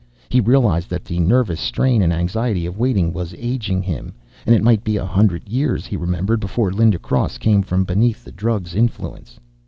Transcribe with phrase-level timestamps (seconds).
[0.29, 4.15] He realized that the nervous strain and anxiety of waiting was aging him.
[4.47, 8.23] And it might be a hundred years, he remembered, before Linda Cross came from beneath
[8.23, 9.39] the drug's influence.